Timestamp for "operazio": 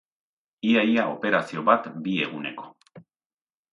1.11-1.65